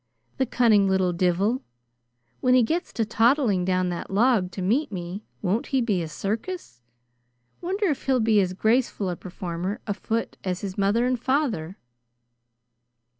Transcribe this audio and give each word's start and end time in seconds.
The 0.37 0.47
cunning 0.47 0.87
little 0.89 1.13
divil! 1.13 1.61
When 2.39 2.55
he 2.55 2.63
gets 2.63 2.91
to 2.93 3.05
toddling 3.05 3.65
down 3.65 3.89
that 3.89 4.09
log 4.09 4.49
to 4.53 4.61
meet 4.63 4.91
me, 4.91 5.25
won't 5.43 5.67
he 5.67 5.79
be 5.79 6.01
a 6.01 6.07
circus? 6.07 6.81
Wonder 7.61 7.85
if 7.85 8.07
he'll 8.07 8.19
be 8.19 8.41
as 8.41 8.53
graceful 8.53 9.11
a 9.11 9.15
performer 9.15 9.79
afoot 9.85 10.37
as 10.43 10.61
his 10.61 10.73
father 10.73 11.05
and 11.05 11.21
mother?" 11.27 11.77